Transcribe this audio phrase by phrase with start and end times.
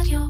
[0.00, 0.20] רדיו.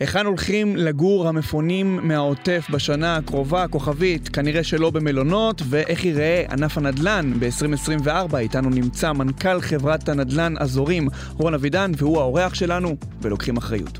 [0.00, 7.32] היכן הולכים לגור המפונים מהעוטף בשנה הקרובה, כוכבית, כנראה שלא במלונות, ואיך ייראה ענף הנדל"ן
[7.38, 8.36] ב-2024.
[8.36, 11.08] איתנו נמצא מנכ"ל חברת הנדל"ן אזורים,
[11.38, 13.98] רון אבידן, והוא האורח שלנו, ולוקחים אחריות.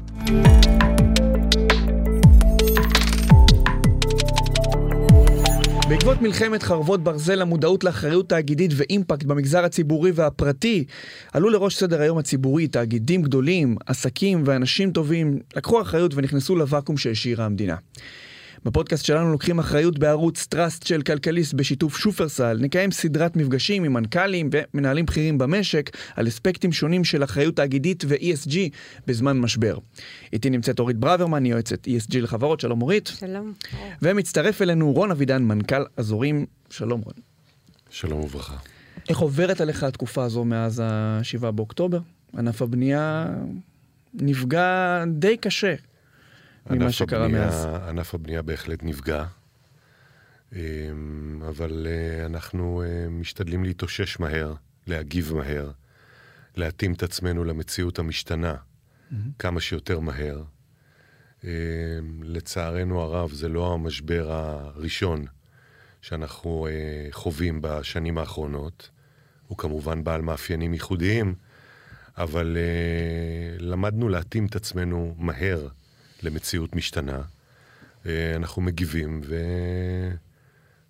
[5.93, 10.85] בעקבות מלחמת חרבות ברזל, המודעות לאחריות תאגידית ואימפקט במגזר הציבורי והפרטי
[11.33, 12.69] עלו לראש סדר היום הציבורי.
[12.69, 17.77] תאגידים גדולים, עסקים ואנשים טובים לקחו אחריות ונכנסו לוואקום שהשאירה המדינה.
[18.65, 22.59] בפודקאסט שלנו לוקחים אחריות בערוץ טראסט של כלכליסט בשיתוף שופרסל.
[22.61, 28.57] נקיים סדרת מפגשים עם מנכ"לים ומנהלים בכירים במשק על אספקטים שונים של אחריות תאגידית ו-ESG
[29.07, 29.79] בזמן משבר.
[30.33, 32.61] איתי נמצאת אורית ברוורמן, יועצת ESG לחברות.
[32.61, 33.07] שלום אורית.
[33.19, 33.53] שלום.
[34.03, 36.47] ומצטרף אלינו רון אבידן, מנכ"ל אזורים.
[36.71, 37.15] שלום רון.
[37.91, 38.57] שלום וברכה.
[39.09, 41.99] איך עוברת עליך התקופה הזו מאז ה-7 באוקטובר?
[42.39, 43.27] ענף הבנייה
[44.15, 45.75] נפגע די קשה
[46.71, 47.67] ממה שקרה הבנייה, מאז.
[47.89, 49.25] ענף הבנייה בהחלט נפגע,
[50.53, 54.55] אמ, אבל אה, אנחנו אה, משתדלים להתאושש מהר,
[54.87, 55.71] להגיב מהר,
[56.57, 58.55] להתאים את עצמנו למציאות המשתנה
[59.39, 60.43] כמה שיותר מהר.
[61.45, 61.49] אמ,
[62.23, 65.25] לצערנו הרב, זה לא המשבר הראשון
[66.01, 68.91] שאנחנו אה, חווים בשנים האחרונות.
[69.47, 71.35] הוא כמובן בעל מאפיינים ייחודיים,
[72.17, 72.57] אבל
[73.59, 75.69] למדנו להתאים את עצמנו מהר
[76.25, 77.23] למציאות משתנה.
[78.07, 79.21] אה, אנחנו מגיבים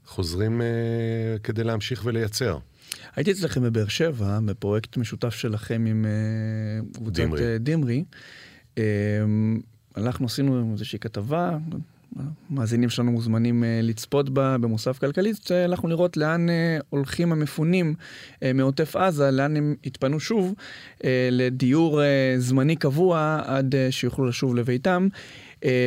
[0.06, 0.66] וחוזרים אה,
[1.42, 2.58] כדי להמשיך ולייצר.
[3.16, 6.10] הייתי אצלכם בבאר שבע, בפרויקט משותף שלכם עם אה,
[6.94, 7.58] קבוצת דמרי.
[7.58, 8.04] דמרי.
[9.94, 11.58] הלכנו, עשינו איזושהי כתבה,
[12.16, 17.94] המאזינים שלנו מוזמנים אה, לצפות בה במוסף כלכליסט, הלכנו לראות לאן אה, הולכים המפונים
[18.42, 20.54] אה, מעוטף עזה, לאן הם יתפנו שוב
[21.30, 22.00] לדיור
[22.38, 25.08] זמני קבוע עד שיוכלו לשוב לביתם.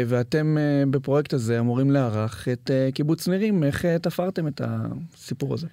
[0.08, 0.58] ואתם
[0.90, 5.68] בפרויקט הזה אמורים לארח את קיבוץ נירים, איך תפרתם את הסיפור הזה?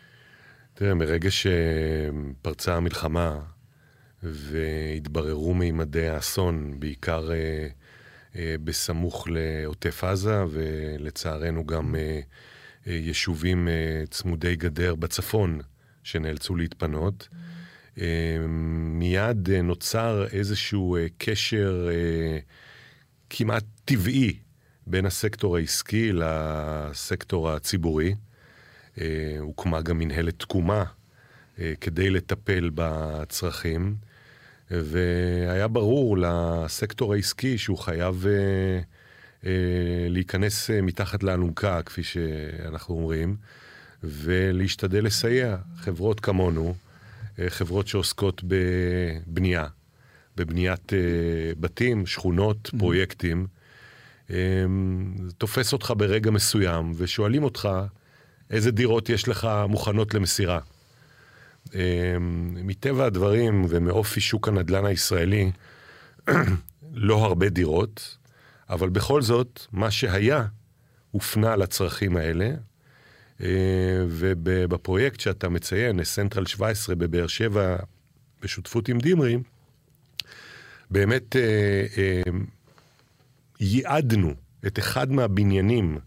[0.74, 3.38] תראה, מרגע שפרצה המלחמה
[4.22, 7.30] והתבררו מימדי האסון, בעיקר
[8.36, 12.20] בסמוך לעוטף עזה, ולצערנו גם אה,
[12.86, 15.60] אה, יישובים אה, צמודי גדר בצפון
[16.02, 17.28] שנאלצו להתפנות,
[18.00, 18.36] אה,
[18.98, 22.38] מיד אה, נוצר איזשהו אה, קשר אה,
[23.30, 24.38] כמעט טבעי
[24.86, 28.14] בין הסקטור העסקי לסקטור הציבורי.
[29.00, 30.84] אה, הוקמה גם מנהלת תקומה
[31.58, 33.96] אה, כדי לטפל בצרכים,
[34.72, 38.80] והיה ברור לסקטור העסקי שהוא חייב אה,
[39.46, 43.36] אה, להיכנס אה, מתחת לאלונקה, כפי שאנחנו אומרים,
[44.02, 45.56] ולהשתדל לסייע.
[45.76, 46.74] חברות כמונו,
[47.38, 49.66] אה, חברות שעוסקות בבנייה,
[50.36, 50.98] בבניית אה,
[51.60, 53.46] בתים, שכונות, פרויקטים,
[54.30, 54.36] אה,
[55.26, 57.68] זה תופס אותך ברגע מסוים, ושואלים אותך,
[58.50, 60.58] איזה דירות יש לך מוכנות למסירה.
[61.74, 62.16] אה,
[62.64, 65.50] מטבע הדברים ומאופי שוק הנדל"ן הישראלי,
[66.92, 68.16] לא הרבה דירות,
[68.70, 70.46] אבל בכל זאת, מה שהיה
[71.10, 72.50] הופנה לצרכים האלה,
[73.42, 77.76] אה, ובפרויקט שאתה מציין, סנטרל 17 בבאר שבע,
[78.42, 79.38] בשותפות עם דימרי,
[80.90, 82.22] באמת אה, אה,
[83.60, 84.34] ייעדנו
[84.66, 85.98] את אחד מהבניינים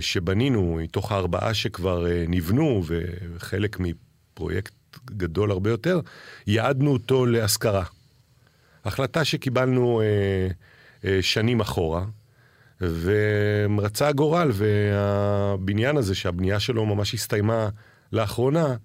[0.00, 3.80] שבנינו, מתוך הארבעה שכבר נבנו, וחלק
[4.36, 4.72] מפרויקט
[5.04, 6.00] גדול הרבה יותר,
[6.46, 7.84] ייעדנו אותו להשכרה.
[8.84, 10.48] החלטה שקיבלנו אה,
[11.04, 12.04] אה, שנים אחורה,
[12.80, 17.68] ורצה הגורל, והבניין הזה, שהבנייה שלו ממש הסתיימה
[18.12, 18.76] לאחרונה,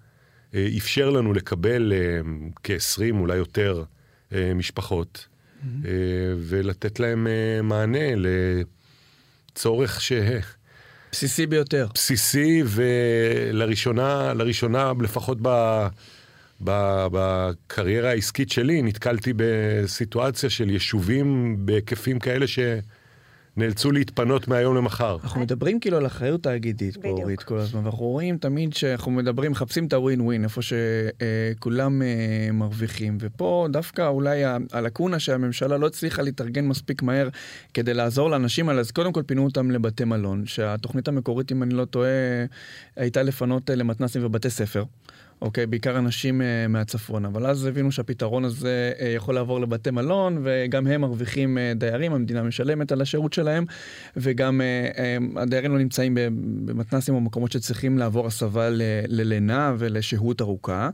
[0.54, 2.20] אה, אפשר לנו לקבל אה,
[2.62, 3.84] כ-20, אולי יותר,
[4.32, 5.26] אה, משפחות,
[5.64, 5.90] אה,
[6.38, 8.08] ולתת להם אה, מענה
[9.52, 10.12] לצורך ש...
[11.12, 11.86] בסיסי ביותר.
[11.94, 15.48] בסיסי, ולראשונה, לראשונה, לפחות ב,
[16.60, 22.46] בקריירה העסקית שלי, נתקלתי בסיטואציה של יישובים בהיקפים כאלה
[23.54, 25.16] שנאלצו להתפנות מהיום למחר.
[25.22, 27.08] אנחנו מדברים כאילו על אחריות תאגידית פה.
[27.08, 32.52] אורית, כל הזמן, ואנחנו רואים תמיד שאנחנו מדברים, מחפשים את הווין ווין, איפה שכולם אה,
[32.52, 37.28] מרוויחים, ופה דווקא אולי הלקונה שהממשלה לא הצליחה להתארגן מספיק מהר
[37.74, 41.74] כדי לעזור לאנשים האלה, אז קודם כל פינו אותם לבתי מלון, שהתוכנית המקורית, אם אני
[41.74, 42.10] לא טועה,
[42.96, 44.84] הייתה לפנות אה, למתנ"סים ובתי ספר.
[45.42, 50.38] אוקיי, בעיקר אנשים אה, מהצפון, אבל אז הבינו שהפתרון הזה אה, יכול לעבור לבתי מלון,
[50.42, 53.64] וגם הם מרוויחים אה, דיירים, המדינה משלמת על השירות שלהם,
[54.16, 56.14] וגם אה, אה, הדיירים לא נמצאים
[56.64, 58.68] במתנ"סים או מקומות שצריכים לעבור הסבה
[59.08, 60.90] ללינה ולשהות ארוכה.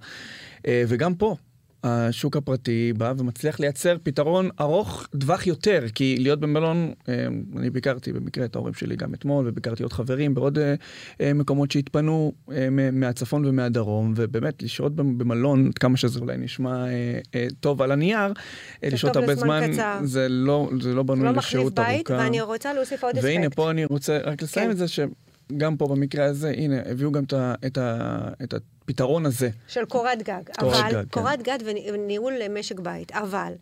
[0.66, 1.36] אה, וגם פה,
[1.84, 7.26] השוק הפרטי בא ומצליח לייצר פתרון ארוך טווח יותר, כי להיות במלון, אה,
[7.56, 10.74] אני ביקרתי במקרה את ההורים שלי גם אתמול, וביקרתי עוד חברים בעוד אה,
[11.20, 12.32] אה, מקומות שהתפנו
[12.92, 16.84] מהצפון ומהדרום, ובאמת לשהות במלון, כמה שזה אולי נשמע
[17.60, 18.32] טוב על הנייר,
[18.82, 19.98] לשהות הרבה זמן, קצר.
[20.04, 21.92] זה לא, זה לא בנוי לא לשהות ארוכה.
[21.92, 23.32] לא מחליף בית, ואני רוצה להוסיף עוד אספקט.
[23.32, 24.70] והנה, פה אני רוצה רק לסיים כן.
[24.70, 25.00] את זה, ש...
[25.56, 29.50] גם פה במקרה הזה, הנה, הביאו גם את, ה, את, ה, את הפתרון הזה.
[29.68, 30.42] של קורת גג.
[30.58, 31.20] קורת אבל, גג, כן.
[31.20, 33.12] קורת גג וניהול משק בית.
[33.12, 33.52] אבל,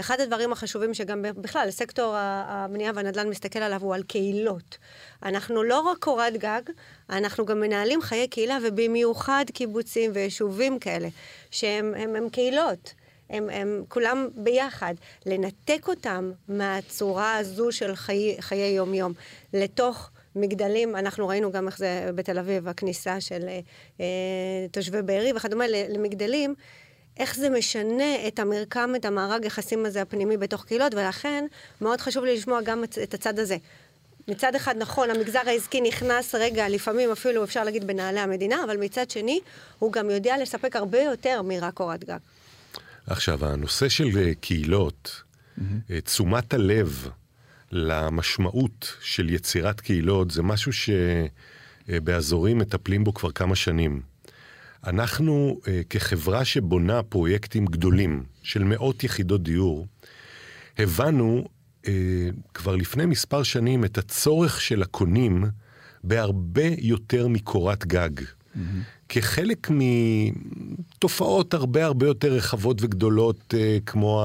[0.00, 4.78] אחד הדברים החשובים שגם בכלל, סקטור הבנייה והנדל"ן מסתכל עליו הוא על קהילות.
[5.22, 6.62] אנחנו לא רק קורת גג,
[7.10, 11.08] אנחנו גם מנהלים חיי קהילה, ובמיוחד קיבוצים ויישובים כאלה,
[11.50, 12.94] שהם הם, הם קהילות.
[13.30, 14.94] הם, הם כולם ביחד.
[15.26, 19.12] לנתק אותם מהצורה הזו של חיי, חיי יום-יום
[19.52, 23.48] לתוך מגדלים, אנחנו ראינו גם איך זה בתל אביב, הכניסה של
[24.00, 24.06] אה,
[24.70, 26.54] תושבי בארי וכדומה למגדלים.
[27.16, 31.44] איך זה משנה את המרקם, את המארג יחסים הזה הפנימי בתוך קהילות, ולכן
[31.80, 33.56] מאוד חשוב לי לשמוע גם את הצד הזה.
[34.28, 39.10] מצד אחד, נכון, המגזר העסקי נכנס רגע, לפעמים אפילו אפשר להגיד בנעלי המדינה, אבל מצד
[39.10, 39.40] שני,
[39.78, 42.18] הוא גם יודע לספק הרבה יותר מרק קורת גג.
[43.06, 45.22] עכשיו, הנושא של אה, קהילות,
[45.58, 45.62] mm-hmm.
[46.04, 47.08] תשומת הלב
[47.72, 50.72] למשמעות של יצירת קהילות זה משהו
[51.88, 54.00] שבאזורים מטפלים בו כבר כמה שנים.
[54.86, 59.86] אנחנו אה, כחברה שבונה פרויקטים גדולים של מאות יחידות דיור,
[60.78, 61.44] הבנו
[61.86, 61.92] אה,
[62.54, 65.44] כבר לפני מספר שנים את הצורך של הקונים
[66.04, 68.10] בהרבה יותר מקורת גג.
[68.20, 68.58] Mm-hmm.
[69.08, 74.24] כחלק מתופעות הרבה הרבה יותר רחבות וגדולות, אה, כמו.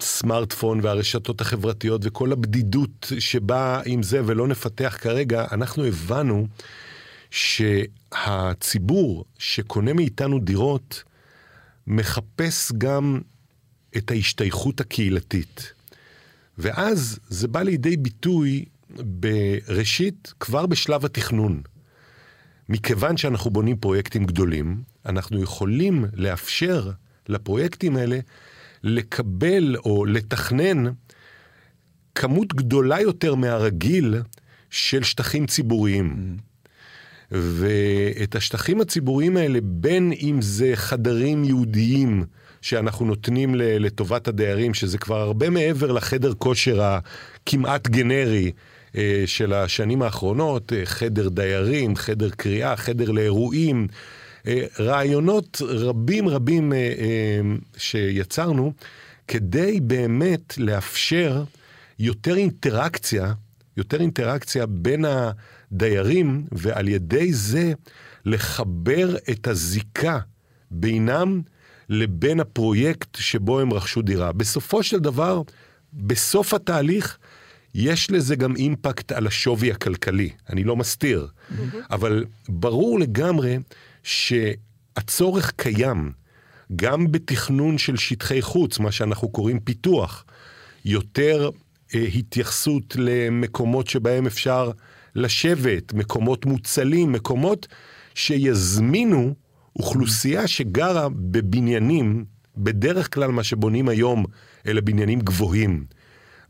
[0.00, 6.46] הסמארטפון והרשתות החברתיות וכל הבדידות שבאה עם זה ולא נפתח כרגע, אנחנו הבנו
[7.30, 11.04] שהציבור שקונה מאיתנו דירות
[11.86, 13.20] מחפש גם
[13.96, 15.72] את ההשתייכות הקהילתית.
[16.58, 21.62] ואז זה בא לידי ביטוי בראשית, כבר בשלב התכנון.
[22.68, 26.90] מכיוון שאנחנו בונים פרויקטים גדולים, אנחנו יכולים לאפשר
[27.28, 28.18] לפרויקטים האלה
[28.86, 30.84] לקבל או לתכנן
[32.14, 34.14] כמות גדולה יותר מהרגיל
[34.70, 36.36] של שטחים ציבוריים.
[37.30, 42.24] ואת השטחים הציבוריים האלה, בין אם זה חדרים יהודיים
[42.62, 48.52] שאנחנו נותנים לטובת הדיירים, שזה כבר הרבה מעבר לחדר כושר הכמעט גנרי
[48.96, 53.86] אה, של השנים האחרונות, אה, חדר דיירים, חדר קריאה, חדר לאירועים,
[54.80, 57.40] רעיונות רבים רבים אה, אה,
[57.76, 58.72] שיצרנו
[59.28, 61.44] כדי באמת לאפשר
[61.98, 63.32] יותר אינטראקציה,
[63.76, 67.72] יותר אינטראקציה בין הדיירים, ועל ידי זה
[68.24, 70.18] לחבר את הזיקה
[70.70, 71.42] בינם
[71.88, 74.32] לבין הפרויקט שבו הם רכשו דירה.
[74.32, 75.42] בסופו של דבר,
[75.92, 77.18] בסוף התהליך,
[77.74, 81.76] יש לזה גם אימפקט על השווי הכלכלי, אני לא מסתיר, mm-hmm.
[81.90, 83.58] אבל ברור לגמרי
[84.06, 86.12] שהצורך קיים
[86.76, 90.24] גם בתכנון של שטחי חוץ, מה שאנחנו קוראים פיתוח,
[90.84, 91.50] יותר
[91.94, 94.70] אה, התייחסות למקומות שבהם אפשר
[95.14, 97.66] לשבת, מקומות מוצלים, מקומות
[98.14, 99.34] שיזמינו
[99.76, 102.24] אוכלוסייה שגרה בבניינים,
[102.56, 104.24] בדרך כלל מה שבונים היום
[104.66, 105.84] אלה בניינים גבוהים.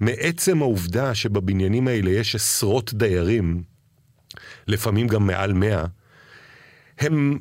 [0.01, 3.63] מעצם העובדה שבבניינים האלה יש עשרות דיירים,
[4.69, 5.85] לפעמים גם מעל מאה,
[6.99, 7.39] הם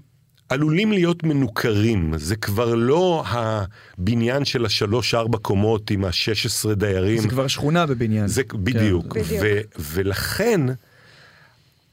[0.50, 2.14] עלולים להיות מנוכרים.
[2.18, 7.22] זה כבר לא הבניין של השלוש-ארבע קומות עם השש עשרה דיירים.
[7.22, 8.28] זה כבר שכונה בבניין.
[8.28, 9.14] זה בדיוק.
[9.14, 9.22] כן.
[9.22, 9.42] בדיוק.
[9.44, 10.62] ו- ולכן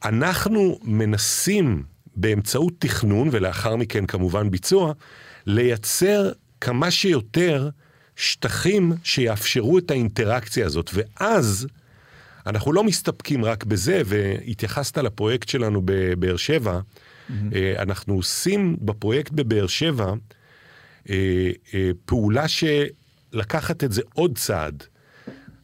[0.04, 1.82] אנחנו מנסים
[2.16, 4.92] באמצעות תכנון, ולאחר מכן כמובן ביצוע,
[5.46, 7.68] לייצר כמה שיותר
[8.16, 10.90] שטחים שיאפשרו את האינטראקציה הזאת.
[10.94, 11.66] ואז
[12.46, 16.80] אנחנו לא מסתפקים רק בזה, והתייחסת לפרויקט שלנו בבאר שבע,
[17.32, 17.82] Mm-hmm.
[17.82, 20.12] אנחנו עושים בפרויקט בבאר שבע
[21.10, 24.84] אה, אה, פעולה שלקחת את זה עוד צעד.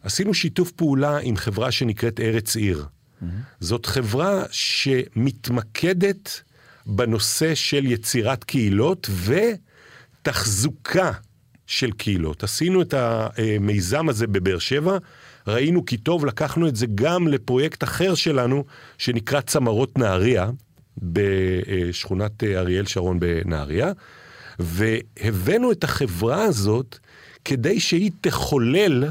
[0.03, 2.85] עשינו שיתוף פעולה עם חברה שנקראת ארץ עיר.
[2.85, 3.25] Mm-hmm.
[3.61, 6.43] זאת חברה שמתמקדת
[6.87, 9.11] בנושא של יצירת קהילות
[10.23, 11.13] ותחזוקה
[11.67, 12.43] של קהילות.
[12.43, 14.99] עשינו את המיזם הזה בבאר שבע,
[15.47, 18.65] ראינו כי טוב, לקחנו את זה גם לפרויקט אחר שלנו,
[18.99, 20.51] שנקרא צמרות נהריה,
[21.03, 23.93] בשכונת אה, אריאל שרון בנהריה,
[24.59, 26.99] והבאנו את החברה הזאת
[27.45, 29.05] כדי שהיא תחולל,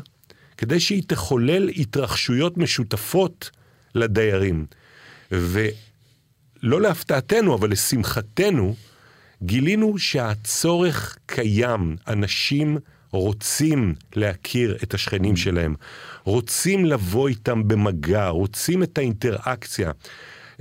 [0.58, 3.52] כדי שהיא תחולל התרחשויות משותפות
[3.96, 4.66] לדיירים.
[5.32, 8.76] ולא להפתעתנו, אבל לשמחתנו,
[9.44, 12.78] גילינו שהצורך קיים, אנשים
[13.12, 15.76] רוצים להכיר את השכנים שלהם,
[16.24, 19.92] רוצים לבוא איתם במגע, רוצים את האינטראקציה.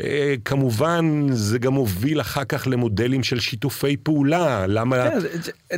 [0.00, 5.10] אה, כמובן, זה גם הוביל אחר כך למודלים של שיתופי פעולה, למה...
[5.10, 5.28] כן, זה,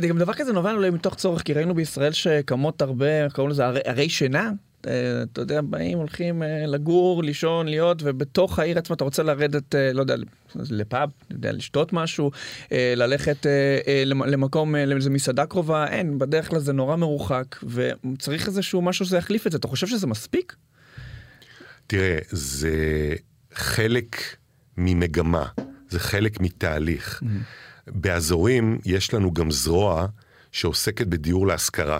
[0.01, 3.65] זה, גם דבר כזה נובע אולי מתוך צורך, כי ראינו בישראל שקמות הרבה, קוראים לזה
[3.65, 4.51] ערי שינה,
[4.87, 9.75] אה, אתה יודע, באים, הולכים אה, לגור, לישון, להיות, ובתוך העיר עצמה אתה רוצה לרדת,
[9.93, 10.15] לא יודע,
[10.55, 12.31] לפאב, יודע, לשתות משהו,
[12.71, 13.45] ללכת
[14.05, 19.47] למקום, לאיזה מסעדה קרובה, אין, בדרך כלל זה נורא מרוחק, וצריך איזשהו משהו שזה יחליף
[19.47, 19.57] את זה.
[19.57, 20.55] אתה חושב שזה מספיק?
[21.87, 22.69] תראה, זה
[23.53, 24.35] חלק
[24.77, 25.45] ממגמה,
[25.89, 27.21] זה חלק מתהליך.
[27.23, 27.25] Mm-hmm.
[27.87, 30.07] באזורים יש לנו גם זרוע
[30.51, 31.99] שעוסקת בדיור להשכרה.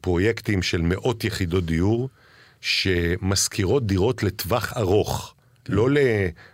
[0.00, 2.08] פרויקטים של מאות יחידות דיור,
[2.60, 5.34] שמשכירות דירות לטווח ארוך,
[5.64, 5.72] כן.
[5.72, 5.98] לא, ל,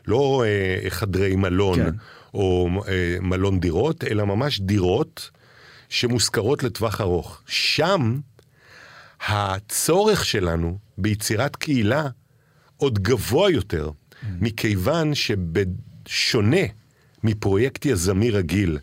[0.06, 1.90] לא אה, חדרי מלון כן.
[2.34, 5.30] או אה, מלון דירות, אלא ממש דירות
[5.88, 7.42] שמושכרות לטווח ארוך.
[7.46, 8.20] שם
[9.28, 12.08] הצורך שלנו ביצירת קהילה
[12.80, 14.26] עוד גבוה יותר, mm.
[14.40, 16.66] מכיוון שבשונה
[17.24, 18.78] מפרויקט יזמי רגיל,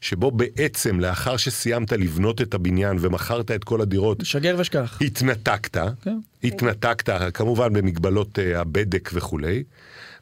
[0.00, 4.98] שבו בעצם לאחר שסיימת לבנות את הבניין ומכרת את כל הדירות, שגר ושכח.
[5.00, 6.18] התנתקת, כן.
[6.44, 9.62] התנתקת כמובן במגבלות uh, הבדק וכולי.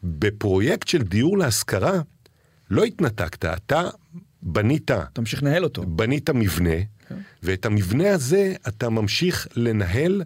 [0.04, 2.00] בפרויקט של דיור להשכרה,
[2.70, 3.88] לא התנתקת, אתה
[4.42, 4.90] בנית...
[5.12, 5.82] תמשיך לנהל אותו.
[5.82, 6.76] בנית מבנה,
[7.08, 7.14] כן.
[7.42, 10.22] ואת המבנה הזה אתה ממשיך לנהל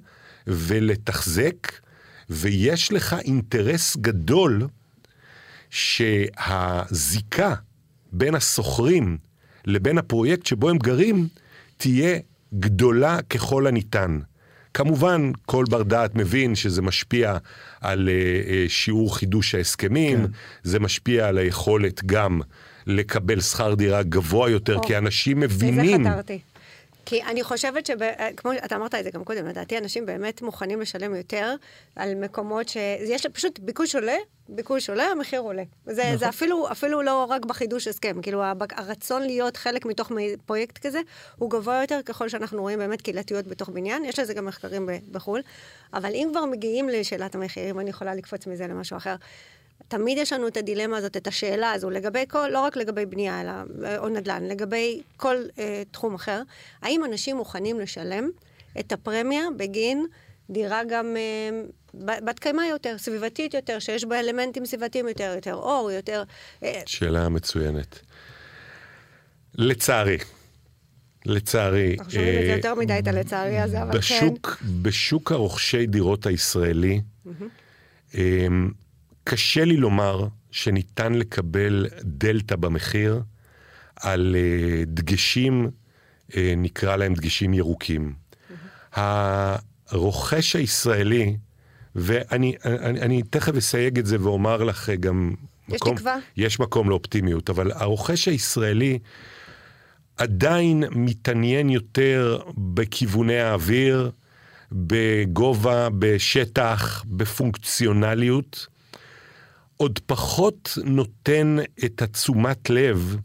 [0.46, 1.72] ולתחזק,
[2.32, 4.66] ויש לך אינטרס גדול
[5.70, 7.54] שהזיקה
[8.12, 9.18] בין השוכרים
[9.64, 11.28] לבין הפרויקט שבו הם גרים,
[11.76, 12.18] תהיה
[12.54, 14.18] גדולה ככל הניתן.
[14.74, 17.36] כמובן, כל בר דעת מבין שזה משפיע
[17.80, 20.32] על uh, uh, שיעור חידוש ההסכמים, כן.
[20.62, 22.40] זה משפיע על היכולת גם
[22.86, 26.00] לקבל שכר דירה גבוה יותר, או, כי אנשים מבינים...
[26.00, 26.38] לזה חתרתי.
[27.06, 31.14] כי אני חושבת שכמו אתה אמרת את זה גם קודם, לדעתי אנשים באמת מוכנים לשלם
[31.14, 31.54] יותר
[31.96, 34.16] על מקומות שיש פשוט ביקוש עולה,
[34.48, 35.62] ביקוש עולה, המחיר עולה.
[35.86, 36.16] זה, נכון.
[36.16, 38.42] זה אפילו, אפילו לא רק בחידוש הסכם, כאילו
[38.76, 40.12] הרצון להיות חלק מתוך
[40.46, 41.00] פרויקט כזה,
[41.38, 45.40] הוא גבוה יותר ככל שאנחנו רואים באמת קהילתיות בתוך בניין, יש לזה גם מחקרים בחו"ל,
[45.94, 49.14] אבל אם כבר מגיעים לשאלת המחירים, אני יכולה לקפוץ מזה למשהו אחר.
[49.88, 53.40] תמיד יש לנו את הדילמה הזאת, את השאלה הזו, לגבי כל, לא רק לגבי בנייה,
[53.40, 53.52] אלא,
[53.98, 56.42] או נדל"ן, לגבי כל אה, תחום אחר,
[56.82, 58.30] האם אנשים מוכנים לשלם
[58.80, 60.06] את הפרמיה בגין
[60.50, 61.62] דירה גם אה,
[62.24, 66.22] בת קיימא יותר, סביבתית יותר, שיש בה אלמנטים סביבתיים יותר, יותר אור, יותר...
[66.62, 66.82] אה...
[66.86, 67.98] שאלה מצוינת.
[69.54, 70.18] לצערי,
[71.26, 71.96] לצערי.
[71.98, 74.66] אנחנו שומעים את זה אה, יותר מדי, את הלצערי הזה, אבל בשוק, כן.
[74.82, 78.14] בשוק הרוכשי דירות הישראלי, mm-hmm.
[79.24, 83.22] קשה לי לומר שניתן לקבל דלתא במחיר
[83.96, 85.70] על uh, דגשים,
[86.30, 88.12] uh, נקרא להם דגשים ירוקים.
[88.12, 88.98] Mm-hmm.
[89.88, 91.36] הרוכש הישראלי,
[91.94, 95.34] ואני אני, אני תכף אסייג את זה ואומר לך גם...
[95.68, 96.18] יש מקום, תקווה?
[96.36, 98.98] יש מקום לאופטימיות, אבל הרוכש הישראלי
[100.16, 104.10] עדיין מתעניין יותר בכיווני האוויר,
[104.72, 108.66] בגובה, בשטח, בפונקציונליות.
[109.76, 113.16] עוד פחות נותן את התשומת לב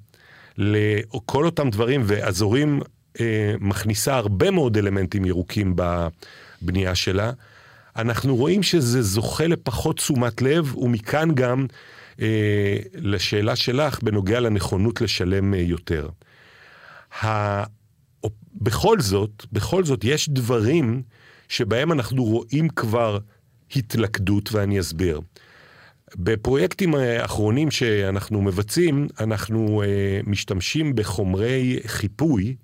[0.58, 2.82] לכל אותם דברים, ואזורים
[3.20, 7.32] אה, מכניסה הרבה מאוד אלמנטים ירוקים בבנייה שלה.
[7.96, 11.66] אנחנו רואים שזה זוכה לפחות תשומת לב, ומכאן גם
[12.22, 16.10] אה, לשאלה שלך בנוגע לנכונות לשלם אה, יותר.
[17.24, 17.64] ה...
[18.62, 21.02] בכל זאת, בכל זאת, יש דברים
[21.50, 23.18] שבהם אנחנו רואים כבר
[23.76, 25.22] התלכדות, ואני אסביר.
[26.16, 32.56] בפרויקטים האחרונים שאנחנו מבצעים, אנחנו uh, משתמשים בחומרי חיפוי,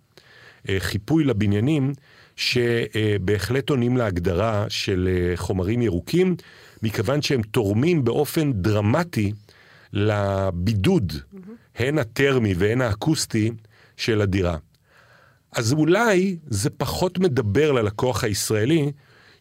[0.64, 1.94] uh, חיפוי לבניינים,
[2.36, 6.36] שבהחלט עונים להגדרה של חומרים ירוקים,
[6.84, 9.32] מכיוון שהם תורמים באופן דרמטי
[9.94, 11.38] לבידוד, mm-hmm.
[11.76, 13.52] הן הטרמי והן האקוסטי
[13.98, 14.58] של הדירה.
[15.52, 18.92] אז אולי זה פחות מדבר ללקוח הישראלי,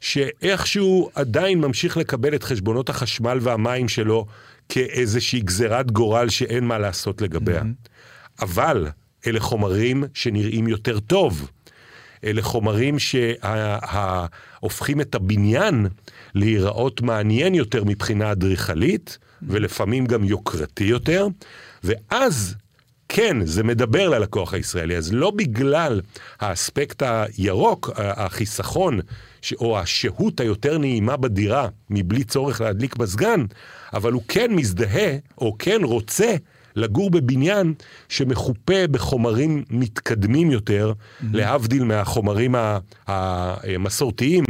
[0.02, 4.26] שאיכשהו עדיין ממשיך לקבל את חשבונות החשמל והמים שלו
[4.68, 7.60] כאיזושהי גזירת גורל שאין מה לעשות לגביה.
[7.60, 8.42] Mm-hmm.
[8.42, 8.88] אבל
[9.26, 11.50] אלה חומרים שנראים יותר טוב.
[12.24, 15.86] אלה חומרים שהופכים את הבניין
[16.34, 21.26] להיראות מעניין יותר מבחינה אדריכלית, ולפעמים גם יוקרתי יותר,
[21.84, 22.54] ואז
[23.08, 24.96] כן, זה מדבר ללקוח הישראלי.
[24.96, 26.00] אז לא בגלל
[26.40, 29.00] האספקט הירוק, החיסכון,
[29.60, 33.44] או השהות היותר נעימה בדירה, מבלי צורך להדליק מזגן,
[33.94, 36.34] אבל הוא כן מזדהה, או כן רוצה
[36.76, 37.74] לגור בבניין
[38.08, 41.24] שמחופה בחומרים מתקדמים יותר, mm-hmm.
[41.32, 42.54] להבדיל מהחומרים
[43.06, 44.44] המסורתיים,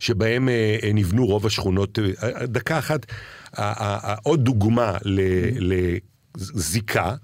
[0.00, 1.98] שבהם אה, אה, נבנו רוב השכונות.
[1.98, 3.06] אה, דקה אחת,
[4.22, 4.96] עוד דוגמה
[6.36, 7.14] לזיקה.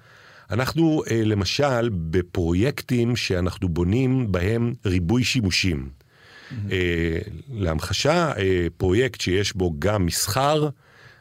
[0.51, 5.89] אנחנו למשל בפרויקטים שאנחנו בונים בהם ריבוי שימושים.
[6.51, 6.73] Mm-hmm.
[7.53, 8.33] להמחשה,
[8.77, 10.69] פרויקט שיש בו גם מסחר,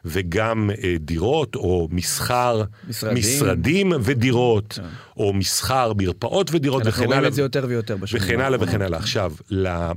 [0.04, 4.82] וגם אה, דירות, או מסחר, משרדים, משרדים ודירות, כן.
[5.16, 7.04] או מסחר, מרפאות ודירות וכן הלאה.
[7.04, 8.98] אנחנו רואים את זה יותר ויותר בשנים וכן הלאה וכן הלאה.
[8.98, 9.90] עכשיו, ל...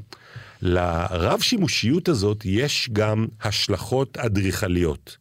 [0.61, 5.17] לרב שימושיות הזאת יש גם השלכות אדריכליות.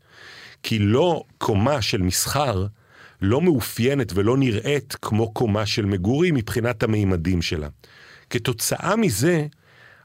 [0.62, 2.66] כי לא קומה של מסחר
[3.22, 7.68] לא מאופיינת ולא נראית כמו קומה של מגורים מבחינת המימדים שלה.
[8.30, 9.46] כתוצאה מזה,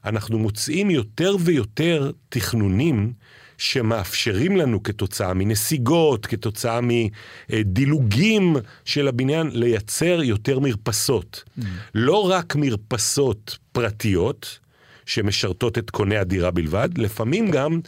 [0.04, 3.12] אנחנו מוצאים יותר ויותר תכנונים
[3.58, 11.44] שמאפשרים לנו כתוצאה מנסיגות, כתוצאה מדילוגים של הבניין, לייצר יותר מרפסות.
[11.46, 11.62] Mm.
[11.94, 14.58] לא רק מרפסות פרטיות,
[15.06, 17.80] שמשרתות את קוני הדירה בלבד, לפעמים גם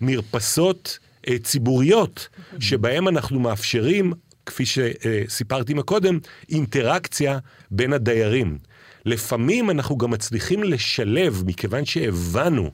[0.00, 0.98] מרפסות
[1.28, 2.56] אה, ציבוריות, mm.
[2.60, 4.12] שבהם אנחנו מאפשרים,
[4.46, 7.38] כפי שסיפרתי מקודם, אינטראקציה
[7.70, 8.58] בין הדיירים.
[9.06, 12.70] לפעמים אנחנו גם מצליחים לשלב, מכיוון שהבנו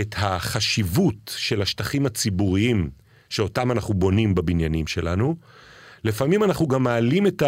[0.00, 2.90] את החשיבות של השטחים הציבוריים
[3.30, 5.36] שאותם אנחנו בונים בבניינים שלנו,
[6.04, 7.42] לפעמים אנחנו גם מעלים את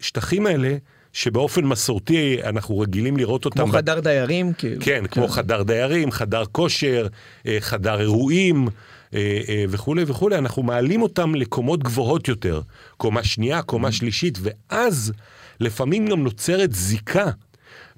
[0.00, 0.76] השטחים האלה
[1.12, 3.64] שבאופן מסורתי אנחנו רגילים לראות אותם.
[3.64, 4.80] כמו חדר דיירים, כאילו.
[4.80, 7.06] כן, כן, כמו חדר דיירים, חדר כושר,
[7.46, 8.68] אה, חדר אירועים
[9.14, 12.60] אה, אה, וכולי וכולי, אנחנו מעלים אותם לקומות גבוהות יותר,
[12.96, 13.92] קומה שנייה, קומה mm.
[13.92, 15.12] שלישית, ואז
[15.60, 17.30] לפעמים גם נוצרת זיקה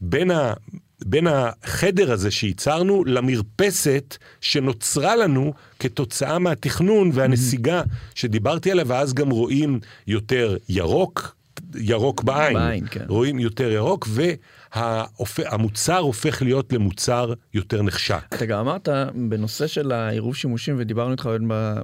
[0.00, 0.30] בין
[1.04, 7.82] בין החדר הזה שייצרנו למרפסת שנוצרה לנו כתוצאה מהתכנון והנסיגה
[8.14, 11.36] שדיברתי עליה, ואז גם רואים יותר ירוק,
[11.75, 13.04] ירוק בעין, בעין כן.
[13.08, 14.08] רואים יותר ירוק,
[14.76, 18.25] והמוצר הופך להיות למוצר יותר נחשק.
[18.28, 18.88] אתה גם אמרת
[19.28, 21.28] בנושא של העירוב שימושים, ודיברנו איתך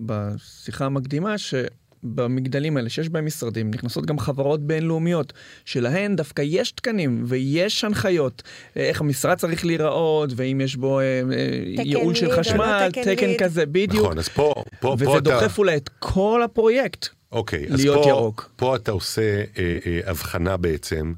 [0.07, 1.55] בשיחה המקדימה, ש...
[2.03, 5.33] במגדלים האלה, שיש בהם משרדים, נכנסות גם חברות בינלאומיות,
[5.65, 8.43] שלהן דווקא יש תקנים ויש הנחיות,
[8.77, 13.39] אה, איך המשרד צריך להיראות, ואם יש בו אה, אה ייעול של חשמל, תקן, תקן
[13.39, 14.05] כזה, בדיוק.
[14.05, 15.59] נכון, אז פה, פה, וזה פה דוחף אתה...
[15.59, 18.51] אולי את כל הפרויקט אוקיי, להיות אז פה, ירוק.
[18.57, 21.13] פה אתה עושה אה, אה, הבחנה בעצם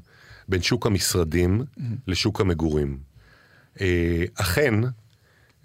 [0.47, 1.81] בין שוק המשרדים mm-hmm.
[2.07, 2.97] לשוק המגורים.
[3.81, 4.73] אה, אכן,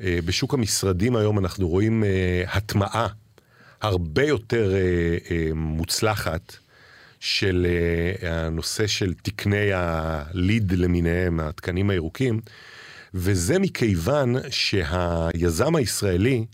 [0.01, 3.07] אה, בשוק המשרדים היום אנחנו רואים אה, הטמעה
[3.81, 6.57] הרבה יותר אה, אה, מוצלחת
[7.21, 7.67] של
[8.23, 12.41] אה, הנושא של תקני הליד למיניהם, התקנים הירוקים,
[13.15, 16.47] וזה מכיוון שהיזם הישראלי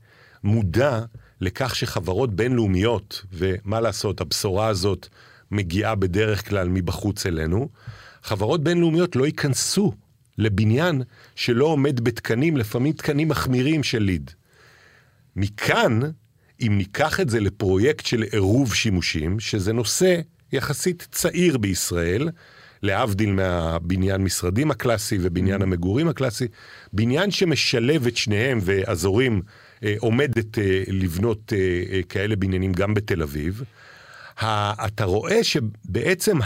[0.45, 1.01] מודע
[1.41, 5.09] לכך שחברות בינלאומיות, ומה לעשות, הבשורה הזאת
[5.51, 7.69] מגיעה בדרך כלל מבחוץ אלינו,
[8.23, 9.93] חברות בינלאומיות לא ייכנסו
[10.39, 11.03] לבניין
[11.35, 14.31] שלא עומד בתקנים, לפעמים תקנים מחמירים של ליד.
[15.37, 16.01] מכאן
[16.61, 20.21] אם ניקח את זה לפרויקט של עירוב שימושים, שזה נושא
[20.53, 22.29] יחסית צעיר בישראל,
[22.83, 25.65] להבדיל מהבניין משרדים הקלאסי ובניין mm-hmm.
[25.65, 26.47] המגורים הקלאסי,
[26.93, 29.43] בניין שמשלב את שניהם ואזורים
[29.85, 33.63] אה, עומדת אה, לבנות אה, אה, כאלה בניינים גם בתל אביב,
[34.43, 36.39] ה, אתה רואה שבעצם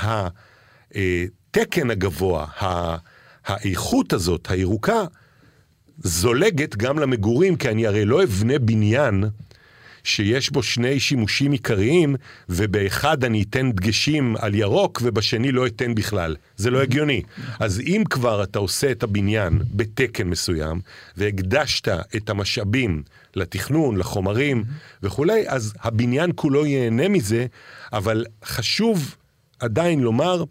[0.94, 2.96] התקן הגבוה, ה,
[3.46, 5.04] האיכות הזאת, הירוקה,
[5.98, 9.24] זולגת גם למגורים, כי אני הרי לא אבנה בניין
[10.10, 12.16] שיש בו שני שימושים עיקריים,
[12.48, 16.36] ובאחד אני אתן דגשים על ירוק, ובשני לא אתן בכלל.
[16.56, 17.22] זה לא הגיוני.
[17.60, 20.80] אז אם כבר אתה עושה את הבניין בתקן מסוים,
[21.16, 23.02] והקדשת את המשאבים
[23.36, 24.64] לתכנון, לחומרים
[25.02, 27.46] וכולי, אז הבניין כולו ייהנה מזה,
[27.92, 29.16] אבל חשוב
[29.60, 30.44] עדיין לומר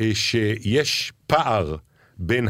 [0.00, 1.76] אה, שיש פער
[2.18, 2.48] בין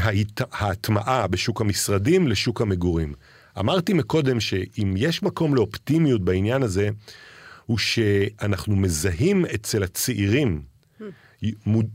[0.52, 3.12] ההטמעה בשוק המשרדים לשוק המגורים.
[3.60, 6.88] אמרתי מקודם שאם יש מקום לאופטימיות בעניין הזה,
[7.66, 10.62] הוא שאנחנו מזהים אצל הצעירים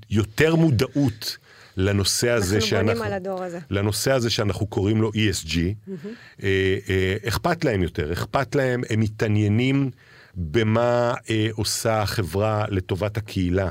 [0.10, 1.38] יותר מודעות
[1.78, 2.92] לנושא הזה אנחנו שאנחנו...
[2.92, 3.60] אנחנו בונים על הדור הזה.
[3.70, 5.50] לנושא הזה שאנחנו קוראים לו ESG.
[5.50, 6.08] Mm-hmm.
[6.44, 9.92] אה, אה, אכפת להם יותר, אכפת להם, הם מתעניינים
[10.36, 13.70] במה אה, עושה החברה לטובת הקהילה.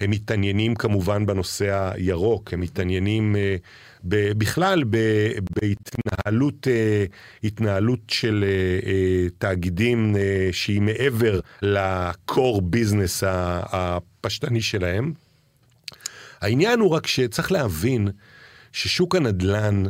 [0.00, 3.56] הם מתעניינים כמובן בנושא הירוק, הם מתעניינים אה,
[4.04, 4.84] בכלל
[5.50, 7.04] בהתנהלות אה,
[7.44, 10.16] התנהלות של אה, אה, תאגידים
[10.52, 15.12] שהיא מעבר ל-core business הפשטני שלהם.
[16.40, 18.08] העניין הוא רק שצריך להבין
[18.72, 19.82] ששוק הנדל"ן,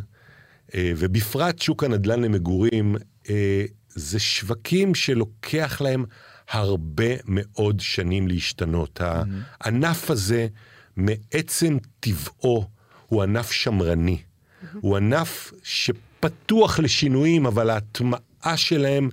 [0.77, 2.97] ובפרט שוק הנדל"ן למגורים,
[3.89, 6.05] זה שווקים שלוקח להם
[6.51, 9.01] הרבה מאוד שנים להשתנות.
[9.01, 9.29] Mm-hmm.
[9.61, 10.47] הענף הזה,
[10.97, 12.67] מעצם טבעו,
[13.15, 14.19] הוא ענף שמרני.
[14.81, 19.09] הוא ענף שפתוח לשינויים, אבל ההטמעה שלהם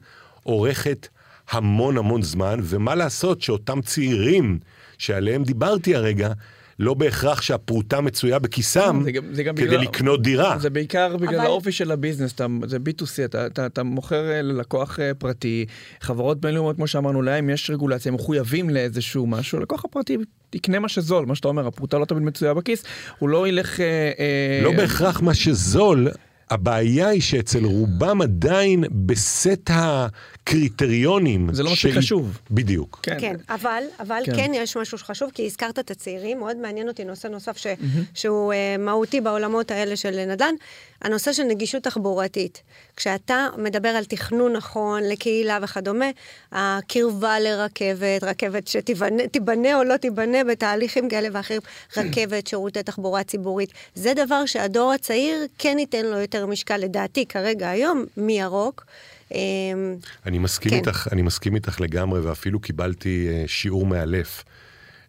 [0.46, 1.08] אורכת
[1.50, 4.60] המון המון זמן, ומה לעשות שאותם צעירים
[4.98, 6.32] שעליהם דיברתי הרגע,
[6.80, 10.58] לא בהכרח שהפרוטה מצויה בכיסם זה גם, זה גם כדי בגלל, לקנות דירה.
[10.60, 11.46] זה בעיקר בגלל אבל...
[11.46, 15.66] האופי של הביזנס, אתה, זה B2C, אתה, אתה, אתה מוכר אה, ללקוח אה, פרטי,
[16.02, 20.18] חברות בינלאומיות, כמו שאמרנו, להם יש רגולציה, הם מחויבים לאיזשהו משהו, לקוח הפרטי
[20.56, 22.84] יקנה מה שזול, מה שאתה אומר, הפרוטה לא תמיד מצויה בכיס,
[23.20, 23.80] הוא לא ילך...
[23.80, 24.78] אה, לא אה...
[24.78, 26.08] בהכרח מה שזול,
[26.52, 31.54] הבעיה היא שאצל רובם עדיין בסט הקריטריונים.
[31.54, 32.38] זה לא מספיק חשוב.
[32.52, 33.00] בדיוק.
[33.04, 34.36] כן, כן אבל, אבל כן.
[34.36, 38.00] כן יש משהו שחשוב, כי הזכרת את הצעירים, מאוד מעניין אותי נושא נוסף ש, mm-hmm.
[38.14, 40.54] שהוא uh, מהותי בעולמות האלה של נדל"ן,
[41.02, 42.64] הנושא של נגישות תחבורתית.
[43.02, 46.06] כשאתה מדבר על תכנון נכון לקהילה וכדומה,
[46.52, 51.62] הקרבה לרכבת, רכבת שתיבנה או לא תיבנה בתהליכים כאלה ואחרים,
[51.98, 57.70] רכבת, שירותי תחבורה ציבורית, זה דבר שהדור הצעיר כן ייתן לו יותר משקל, לדעתי, כרגע
[57.70, 58.86] היום, מירוק.
[59.32, 60.78] אמ, אני מסכים, כן.
[60.78, 64.44] איתך, אני מסכים איתך לגמרי, ואפילו קיבלתי אה, שיעור מאלף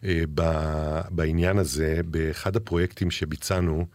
[0.05, 0.21] אה,
[1.09, 3.85] בעניין הזה באחד הפרויקטים שביצענו.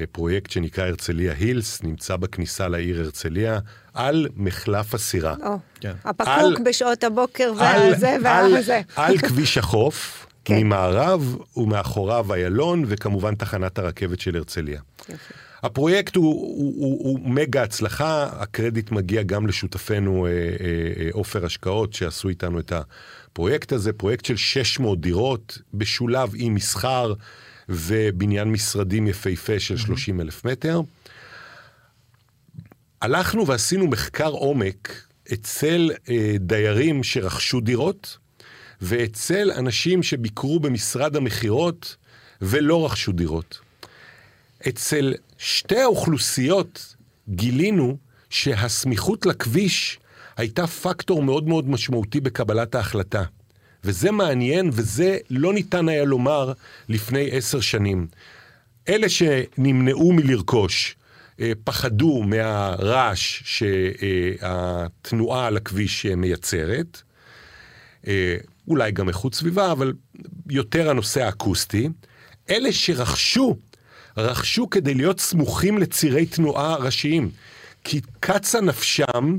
[0.00, 3.58] אה, פרויקט שנקרא הרצליה הילס, נמצא בכניסה לעיר הרצליה,
[3.94, 5.34] על מחלף הסירה.
[5.42, 5.92] או, כן.
[6.04, 8.80] הפקוק על, בשעות הבוקר והזה והזה.
[8.96, 10.54] על, על כביש החוף, כן.
[10.56, 14.80] ממערב ומאחוריו איילון, וכמובן תחנת הרכבת של הרצליה.
[15.08, 15.34] יפה.
[15.64, 20.26] הפרויקט הוא, הוא, הוא, הוא מגה הצלחה, הקרדיט מגיע גם לשותפינו
[21.12, 26.54] עופר אה, אה, השקעות שעשו איתנו את הפרויקט הזה, פרויקט של 600 דירות, בשולב עם
[26.54, 27.12] מסחר
[27.68, 30.80] ובניין משרדים יפהפה של 30 אלף מטר.
[33.02, 38.18] הלכנו ועשינו מחקר עומק אצל אה, דיירים שרכשו דירות,
[38.80, 41.96] ואצל אנשים שביקרו במשרד המכירות
[42.42, 43.58] ולא רכשו דירות.
[44.68, 46.96] אצל שתי האוכלוסיות
[47.28, 47.96] גילינו
[48.30, 49.98] שהסמיכות לכביש
[50.36, 53.22] הייתה פקטור מאוד מאוד משמעותי בקבלת ההחלטה.
[53.84, 56.52] וזה מעניין, וזה לא ניתן היה לומר
[56.88, 58.06] לפני עשר שנים.
[58.88, 60.96] אלה שנמנעו מלרכוש,
[61.40, 67.02] אה, פחדו מהרעש שהתנועה על הכביש מייצרת,
[68.06, 68.36] אה,
[68.68, 69.92] אולי גם איכות סביבה, אבל
[70.50, 71.88] יותר הנושא האקוסטי.
[72.50, 73.56] אלה שרכשו
[74.16, 77.30] רכשו כדי להיות סמוכים לצירי תנועה ראשיים.
[77.84, 79.38] כי קצה נפשם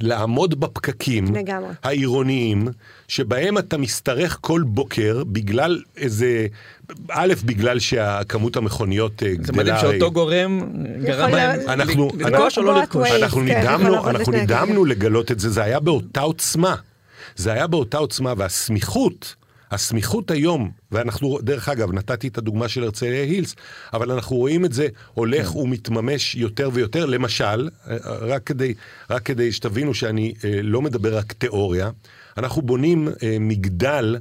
[0.00, 1.68] לעמוד בפקקים לגמרי.
[1.82, 2.68] העירוניים,
[3.08, 6.46] שבהם אתה משתרך כל בוקר בגלל איזה,
[7.10, 9.46] א', בגלל שהכמות המכוניות אה, גדלה.
[9.46, 10.60] זה מדהים שאותו גורם
[11.02, 11.60] גרם להם
[12.18, 13.10] לרכוש או לא לרכוש.
[13.10, 16.74] אנחנו כן, נדהמנו, אנחנו נדהמנו לגלות את זה, זה היה באותה עוצמה.
[17.36, 19.34] זה היה באותה עוצמה, והסמיכות
[19.70, 23.54] הסמיכות היום, ואנחנו, דרך אגב, נתתי את הדוגמה של הרצליה הילס,
[23.92, 25.58] אבל אנחנו רואים את זה הולך כן.
[25.58, 27.06] ומתממש יותר ויותר.
[27.06, 27.68] למשל,
[28.04, 28.74] רק כדי,
[29.10, 31.90] רק כדי שתבינו שאני אה, לא מדבר רק תיאוריה,
[32.36, 34.16] אנחנו בונים אה, מגדל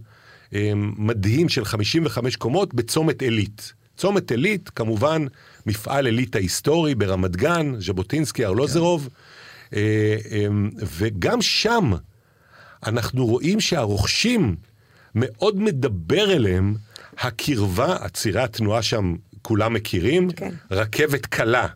[0.54, 3.74] אה, מדהים של 55 קומות בצומת עילית.
[3.98, 5.26] צומת עילית, כמובן,
[5.66, 9.10] מפעל עילית ההיסטורי ברמת גן, ז'בוטינסקי, ארלוזרוב,
[9.72, 9.78] כן.
[10.98, 11.92] וגם שם
[12.86, 14.56] אנחנו רואים שהרוכשים
[15.20, 16.76] מאוד מדבר אליהם
[17.20, 20.54] הקרבה, הצירי התנועה שם כולם מכירים, כן.
[20.72, 21.68] רכבת קלה.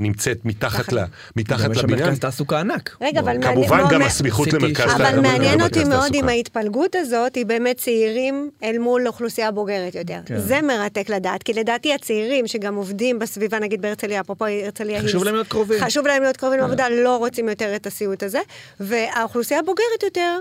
[0.00, 0.98] נמצאת מתחת, ל,
[1.36, 1.86] מתחת לבניין.
[1.86, 2.96] גם יש מרכז תעסוקה ענק.
[3.00, 3.54] רגע, אבל מעניין...
[3.54, 5.08] כמובן גם הסמיכות למרכז תעסוקה.
[5.08, 10.20] אבל מעניין אותי מאוד אם ההתפלגות הזאת היא באמת צעירים אל מול אוכלוסייה בוגרת יותר.
[10.26, 10.38] כן.
[10.38, 15.34] זה מרתק לדעת, כי לדעתי הצעירים שגם עובדים בסביבה, נגיד בהרצליה, אפרופו הרצליה חשוב להם
[15.34, 15.80] להיות קרובים.
[15.80, 18.40] חשוב להם להיות קרובים לעבודה, לא רוצים יותר את הסיוט הזה.
[18.80, 20.38] והאוכלוסייה הבוגרת יותר,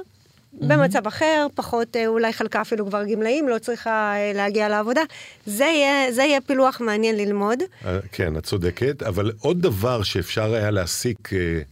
[0.54, 5.02] במצב אחר, פחות, אה, אולי חלקה אפילו כבר גמלאים, לא צריכה אה, להגיע לעבודה.
[5.46, 7.60] זה יהיה, זה יהיה פילוח מעניין ללמוד.
[7.86, 11.30] אה, כן, את צודקת, אבל עוד דבר שאפשר היה להסיק,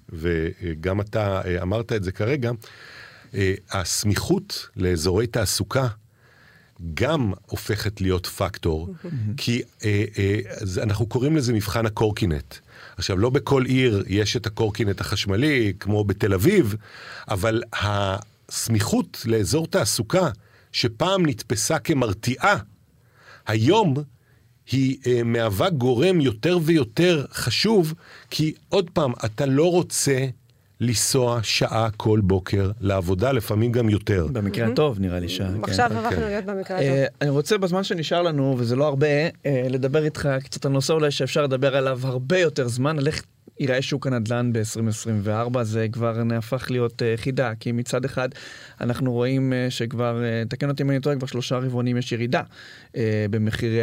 [0.09, 2.51] וגם אתה אמרת את זה כרגע,
[3.71, 5.87] הסמיכות לאזורי תעסוקה
[6.93, 8.93] גם הופכת להיות פקטור,
[9.37, 9.61] כי
[10.83, 12.55] אנחנו קוראים לזה מבחן הקורקינט.
[12.97, 16.75] עכשיו, לא בכל עיר יש את הקורקינט החשמלי, כמו בתל אביב,
[17.29, 17.61] אבל
[18.49, 20.29] הסמיכות לאזור תעסוקה,
[20.71, 22.57] שפעם נתפסה כמרתיעה,
[23.47, 23.93] היום
[24.71, 27.93] היא אה, מהווה גורם יותר ויותר חשוב,
[28.29, 30.27] כי עוד פעם, אתה לא רוצה
[30.81, 34.27] לנסוע שעה כל בוקר לעבודה, לפעמים גם יותר.
[34.31, 35.49] במקרה הטוב, נראה לי שעה.
[35.63, 35.95] עכשיו כן.
[35.95, 36.89] הפכנו להיות במקרה הטוב.
[36.89, 39.07] אה, אני רוצה בזמן שנשאר לנו, וזה לא הרבה,
[39.45, 43.23] אה, לדבר איתך קצת על נושא אולי שאפשר לדבר עליו הרבה יותר זמן, על איך
[43.59, 48.29] ייראה שוק הנדל"ן ב-2024, זה כבר נהפך להיות uh, חידה, כי מצד אחד
[48.81, 52.41] אנחנו רואים uh, שכבר, uh, תקן אותי אם אני טועה, כבר שלושה רבעונים יש ירידה
[52.87, 52.95] uh,
[53.29, 53.81] במחירי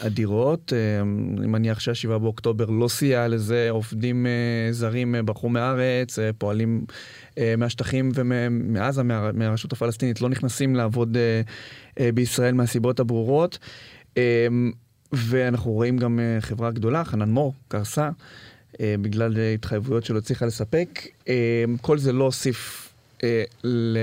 [0.00, 0.72] הדירות.
[0.72, 1.02] Uh,
[1.38, 6.84] אני מניח שהשבעה באוקטובר לא סייע לזה, עובדים uh, זרים uh, ברחו מהארץ, uh, פועלים
[7.34, 13.58] uh, מהשטחים ומעזה, מה, מהרשות הפלסטינית, לא נכנסים לעבוד uh, uh, בישראל מהסיבות הברורות.
[14.14, 14.18] Uh,
[15.12, 18.10] ואנחנו רואים גם uh, חברה גדולה, חנן מור, קרסה.
[18.80, 21.06] אה, בגלל התחייבויות שלא הצליחה לספק.
[21.28, 22.92] אה, כל זה לא הוסיף
[23.24, 23.44] אה,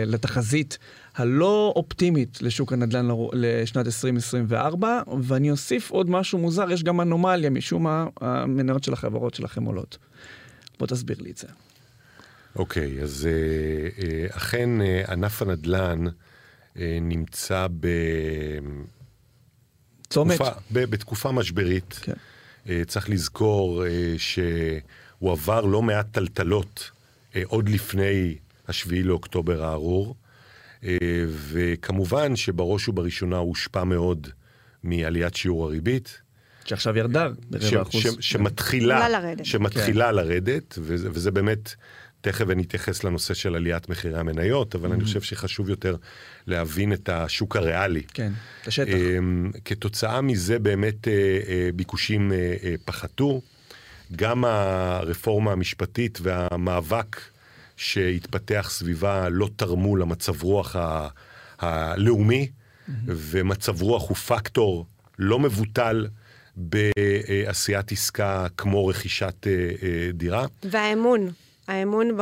[0.05, 0.77] לתחזית
[1.15, 7.83] הלא אופטימית לשוק הנדל"ן לשנת 2024, ואני אוסיף עוד משהו מוזר, יש גם אנומליה, משום
[7.83, 9.97] מה המניות של החברות שלכם עולות.
[10.79, 11.47] בוא תסביר לי את זה.
[12.55, 13.29] אוקיי, okay, אז
[14.29, 14.69] אכן
[15.07, 16.05] ענף הנדל"ן
[17.01, 17.87] נמצא ב...
[20.09, 20.35] צומת.
[20.35, 21.99] תקופה, בתקופה משברית.
[22.01, 22.13] כן.
[22.69, 26.91] אה, צריך לזכור אה, שהוא עבר לא מעט טלטלות
[27.35, 28.35] אה, עוד לפני
[28.67, 30.15] השביעי לאוקטובר הארור,
[31.27, 34.27] וכמובן שבראש ובראשונה הוא הושפע מאוד
[34.83, 36.21] מעליית שיעור הריבית.
[36.65, 38.03] שעכשיו ירדה ברבע אחוז.
[38.19, 39.45] שמתחילה, לרדת.
[39.45, 40.15] שמתחילה כן.
[40.15, 41.75] לרדת, וזה, וזה באמת
[42.25, 44.93] תכף אני אתייחס לנושא של עליית מחירי המניות, אבל mm-hmm.
[44.93, 45.95] אני חושב שחשוב יותר
[46.47, 48.03] להבין את השוק הריאלי.
[48.13, 48.91] כן, את השטח.
[48.93, 51.13] אמ, כתוצאה מזה באמת אה,
[51.47, 53.41] אה, ביקושים אה, פחתו.
[54.15, 57.21] גם הרפורמה המשפטית והמאבק
[57.77, 61.07] שהתפתח סביבה לא תרמו למצב רוח ה-
[61.59, 62.91] הלאומי, mm-hmm.
[63.07, 64.85] ומצב רוח הוא פקטור
[65.19, 66.07] לא מבוטל.
[66.57, 69.47] בעשיית עסקה כמו רכישת
[70.13, 70.45] דירה.
[70.63, 71.31] והאמון.
[71.67, 72.21] האמון ב...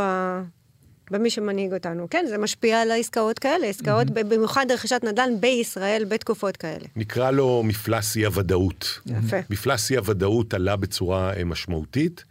[1.11, 2.07] במי שמנהיג אותנו.
[2.09, 4.23] כן, זה משפיע על העסקאות כאלה, עסקאות, mm-hmm.
[4.23, 6.85] במיוחד רכישת נדל"ן בישראל בתקופות כאלה.
[6.95, 8.99] נקרא לו מפלס אי-הוודאות.
[9.05, 9.37] יפה.
[9.49, 12.25] מפלס אי-הוודאות עלה בצורה אה, משמעותית,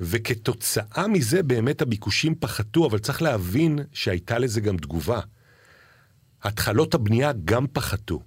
[0.00, 5.20] וכתוצאה מזה באמת הביקושים פחתו, אבל צריך להבין שהייתה לזה גם תגובה.
[6.42, 8.20] התחלות הבנייה גם פחתו.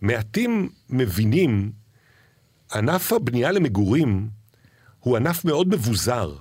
[0.00, 1.72] מעטים מבינים,
[2.74, 4.28] ענף הבנייה למגורים
[5.00, 6.36] הוא ענף מאוד מבוזר.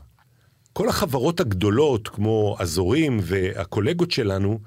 [0.80, 4.60] כל החברות הגדולות, כמו אזורים והקולגות שלנו,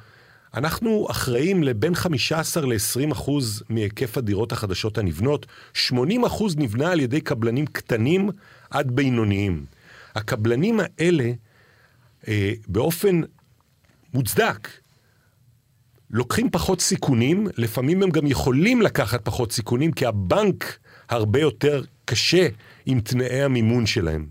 [0.54, 5.46] אנחנו אחראים לבין 15 ל-20 אחוז מהיקף הדירות החדשות הנבנות.
[5.74, 8.30] 80 אחוז נבנה על ידי קבלנים קטנים
[8.70, 9.64] עד בינוניים.
[10.14, 11.32] הקבלנים האלה,
[12.28, 13.20] אה, באופן
[14.14, 14.68] מוצדק,
[16.10, 22.48] לוקחים פחות סיכונים, לפעמים הם גם יכולים לקחת פחות סיכונים, כי הבנק הרבה יותר קשה
[22.86, 24.26] עם תנאי המימון שלהם.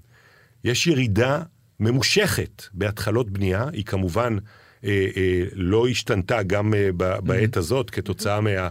[0.63, 1.44] יש ירידה
[1.82, 4.38] ממושכת בהתחלות בנייה, היא כמובן
[4.84, 6.89] אה, אה, לא השתנתה גם אה,
[7.24, 7.60] בעת mm-hmm.
[7.60, 8.70] הזאת כתוצאה מה...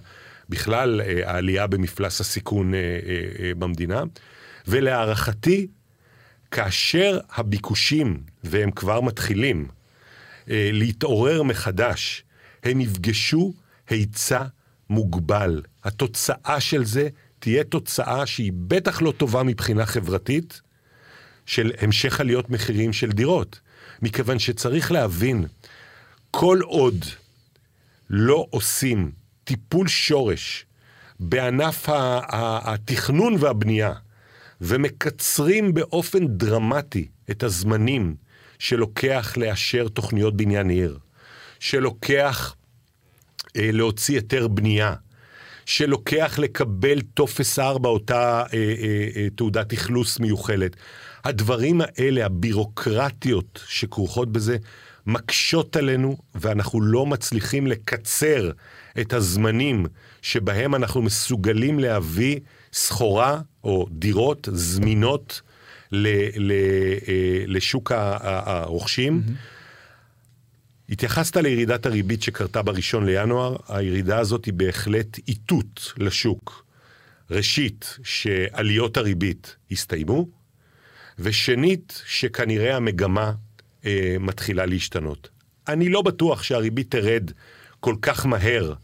[0.49, 4.03] בכלל אה, העלייה במפלס הסיכון אה, אה, אה, במדינה.
[4.69, 5.67] ולהערכתי,
[6.51, 9.69] כאשר הביקושים, והם כבר מתחילים,
[10.51, 12.25] אה, להתעורר מחדש,
[12.63, 13.55] הם יפגשו
[13.89, 14.45] היצע
[14.91, 15.63] מוגבל.
[15.85, 20.61] התוצאה של זה תהיה תוצאה שהיא בטח לא טובה מבחינה חברתית,
[21.51, 23.61] של המשך עליות מחירים של דירות.
[24.03, 25.47] מכיוון שצריך להבין,
[26.31, 27.05] כל עוד
[28.11, 29.11] לא עושים
[29.45, 30.67] טיפול שורש
[31.21, 31.89] בענף
[32.65, 33.93] התכנון והבנייה,
[34.61, 38.15] ומקצרים באופן דרמטי את הזמנים
[38.59, 40.99] שלוקח לאשר תוכניות בניין עיר,
[41.61, 42.55] שלוקח
[43.57, 44.95] אה, להוציא היתר בנייה,
[45.67, 50.77] שלוקח לקבל טופס 4, אותה אה, אה, אה, תעודת אכלוס מיוחלת.
[51.25, 54.57] הדברים האלה, הבירוקרטיות שכרוכות בזה,
[55.07, 58.51] מקשות עלינו, ואנחנו לא מצליחים לקצר
[59.01, 59.87] את הזמנים
[60.23, 62.41] שבהם אנחנו מסוגלים להביא
[62.73, 65.41] סחורה או דירות זמינות
[65.93, 66.53] ל, ל,
[67.09, 69.23] אה, לשוק הרוכשים.
[69.27, 70.93] Mm-hmm.
[70.93, 76.65] התייחסת לירידת הריבית שקרתה בראשון לינואר, הירידה הזאת היא בהחלט איתות לשוק.
[77.31, 80.27] ראשית, שעליות הריבית הסתיימו,
[81.21, 83.33] ושנית, שכנראה המגמה
[83.85, 85.29] אה, מתחילה להשתנות.
[85.69, 87.31] אני לא בטוח שהריבית תרד
[87.81, 88.75] כל כך מהר,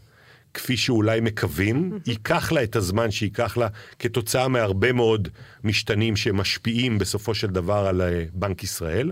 [0.53, 3.67] כפי שאולי מקווים, ייקח לה את הזמן שייקח לה,
[3.99, 5.27] כתוצאה מהרבה מאוד
[5.63, 9.11] משתנים שמשפיעים בסופו של דבר על אה, בנק ישראל,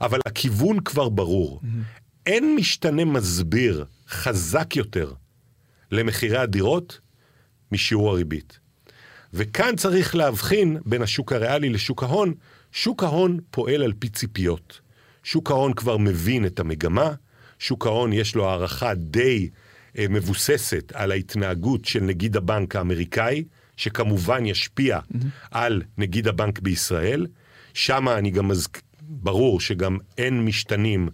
[0.00, 1.60] אבל הכיוון כבר ברור.
[2.26, 5.12] אין משתנה מסביר חזק יותר
[5.90, 7.00] למחירי הדירות
[7.72, 8.58] משיעור הריבית.
[9.34, 12.34] וכאן צריך להבחין בין השוק הריאלי לשוק ההון.
[12.74, 14.80] שוק ההון פועל על פי ציפיות.
[15.22, 17.14] שוק ההון כבר מבין את המגמה,
[17.58, 19.48] שוק ההון יש לו הערכה די
[19.98, 23.44] אה, מבוססת על ההתנהגות של נגיד הבנק האמריקאי,
[23.76, 25.26] שכמובן ישפיע mm-hmm.
[25.50, 27.26] על נגיד הבנק בישראל,
[27.74, 28.68] שם אני גם מז...
[29.00, 31.08] ברור שגם אין משתנים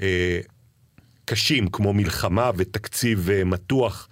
[0.00, 0.40] אה,
[1.24, 4.08] קשים כמו מלחמה ותקציב אה, מתוח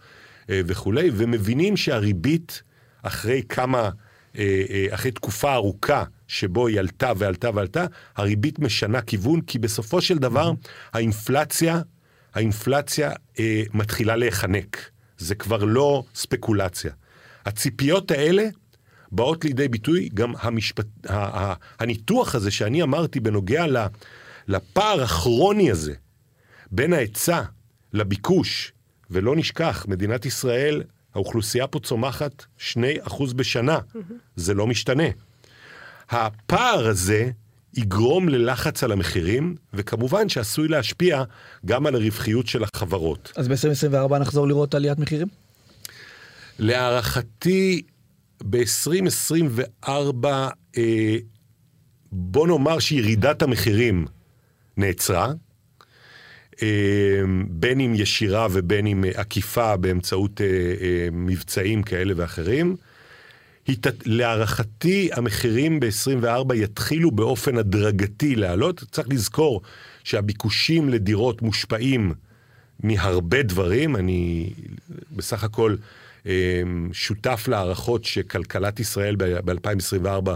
[0.50, 2.62] אה, וכולי, ומבינים שהריבית
[3.02, 3.90] אחרי כמה,
[4.38, 7.86] אה, אה, אחרי תקופה ארוכה שבו היא עלתה ועלתה ועלתה,
[8.16, 10.52] הריבית משנה כיוון, כי בסופו של דבר
[10.92, 11.80] האינפלציה,
[12.34, 14.90] האינפלציה אה, מתחילה להיחנק.
[15.18, 16.92] זה כבר לא ספקולציה.
[17.46, 18.48] הציפיות האלה
[19.12, 20.86] באות לידי ביטוי גם המשפט,
[21.78, 23.66] הניתוח הזה שאני אמרתי בנוגע
[24.48, 25.94] לפער הכרוני הזה
[26.70, 27.42] בין ההיצע
[27.92, 28.72] לביקוש,
[29.10, 30.82] ולא נשכח, מדינת ישראל,
[31.14, 32.74] האוכלוסייה פה צומחת 2%
[33.36, 33.78] בשנה,
[34.36, 35.04] זה לא משתנה.
[36.10, 37.30] הפער הזה
[37.74, 41.22] יגרום ללחץ על המחירים, וכמובן שעשוי להשפיע
[41.66, 43.32] גם על הרווחיות של החברות.
[43.36, 45.28] אז ב-2024 נחזור לראות עליית מחירים?
[46.58, 47.82] להערכתי,
[48.50, 49.88] ב-2024,
[50.76, 51.16] אה,
[52.12, 54.06] בוא נאמר שירידת המחירים
[54.76, 55.32] נעצרה,
[56.62, 62.76] אה, בין אם ישירה ובין אם עקיפה באמצעות אה, אה, מבצעים כאלה ואחרים.
[64.04, 68.84] להערכתי, המחירים ב-24 יתחילו באופן הדרגתי לעלות.
[68.90, 69.62] צריך לזכור
[70.04, 72.14] שהביקושים לדירות מושפעים
[72.82, 73.96] מהרבה דברים.
[73.96, 74.50] אני
[75.16, 75.76] בסך הכל
[76.26, 80.30] אמ, שותף להערכות שכלכלת ישראל ב-2024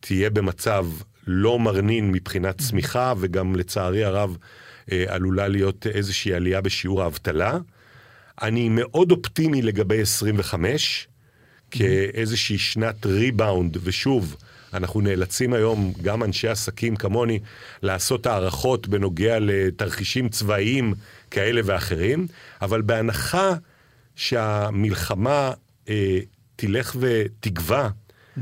[0.00, 0.86] תהיה במצב
[1.26, 4.36] לא מרנין מבחינת צמיחה, וגם לצערי הרב
[4.92, 7.58] אה, עלולה להיות איזושהי עלייה בשיעור האבטלה.
[8.42, 11.08] אני מאוד אופטימי לגבי 25,
[11.72, 14.36] כאיזושהי שנת ריבאונד, ושוב,
[14.74, 17.38] אנחנו נאלצים היום, גם אנשי עסקים כמוני,
[17.82, 20.94] לעשות הערכות בנוגע לתרחישים צבאיים
[21.30, 22.26] כאלה ואחרים,
[22.62, 23.54] אבל בהנחה
[24.16, 25.52] שהמלחמה
[25.88, 26.18] אה,
[26.56, 28.40] תלך ותגווע, mm-hmm.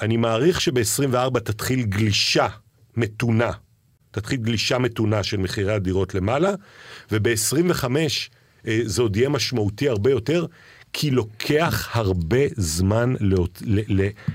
[0.00, 2.48] אני מעריך שב-24 תתחיל גלישה
[2.96, 3.50] מתונה,
[4.10, 6.50] תתחיל גלישה מתונה של מחירי הדירות למעלה,
[7.12, 7.84] וב-25
[8.66, 10.46] אה, זה עוד יהיה משמעותי הרבה יותר,
[10.92, 13.14] כי לוקח הרבה זמן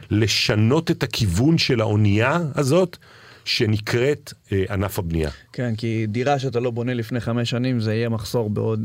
[0.10, 2.98] לשנות את הכיוון של האונייה הזאת.
[3.46, 5.30] שנקראת אה, ענף הבנייה.
[5.54, 8.80] כן, כי דירה שאתה לא בונה לפני חמש שנים, זה יהיה מחסור בעוד,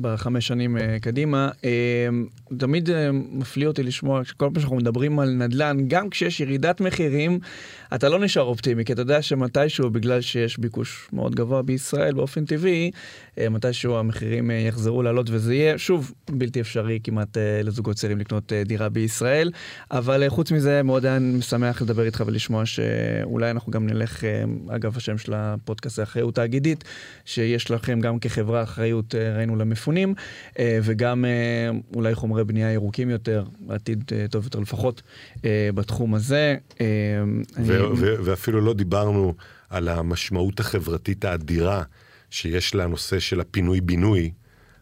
[0.00, 1.50] בחמש שנים אה, קדימה.
[1.64, 2.08] אה,
[2.58, 7.38] תמיד אה, מפליא אותי לשמוע שכל פעם שאנחנו מדברים על נדל"ן, גם כשיש ירידת מחירים,
[7.94, 12.44] אתה לא נשאר אופטימי, כי אתה יודע שמתישהו, בגלל שיש ביקוש מאוד גבוה בישראל באופן
[12.44, 12.90] טבעי,
[13.38, 18.18] אה, מתישהו המחירים אה, יחזרו לעלות, וזה יהיה, שוב, בלתי אפשרי כמעט אה, לזוגות צעירים
[18.18, 19.50] לקנות אה, דירה בישראל.
[19.90, 24.44] אבל אה, חוץ מזה, מאוד היה משמח לדבר איתך ולשמוע שאולי אנחנו גם נלך, אה,
[24.68, 26.84] אגב, השם של הפודקאסט זה אחריות תאגידית,
[27.24, 30.14] שיש לכם גם כחברה אחריות, אה, ראינו, למפונים,
[30.58, 31.24] אה, וגם
[31.94, 35.02] אולי חומרי בנייה ירוקים יותר, עתיד טוב יותר לפחות
[35.74, 36.56] בתחום הזה.
[37.56, 37.68] אני...
[37.98, 39.34] ואפילו לא דיברנו
[39.70, 41.82] על המשמעות החברתית האדירה
[42.30, 44.30] שיש לנושא של הפינוי-בינוי.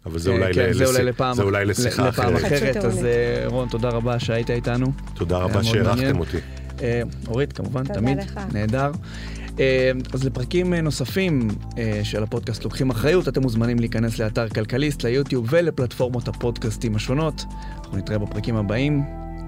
[0.07, 0.77] אבל זה אולי, כן, לס...
[0.77, 2.77] זה אולי לפעם, זה אולי לשיחה לפעם אחרת.
[2.77, 2.85] אחרת.
[2.85, 3.07] אז
[3.47, 4.93] רון, תודה רבה שהיית איתנו.
[5.15, 6.37] תודה רבה שהערכתם אותי.
[6.83, 8.41] אה, אורית, כמובן, תמיד, לך.
[8.53, 8.91] נהדר.
[9.59, 11.49] אה, אז לפרקים אה, נוספים
[12.03, 17.45] של הפודקאסט לוקחים אחריות, אתם מוזמנים להיכנס לאתר כלכליסט, ליוטיוב ולפלטפורמות הפודקאסטים השונות.
[17.77, 19.03] אנחנו נתראה בפרקים הבאים.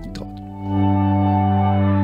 [0.05, 2.02] להתראות.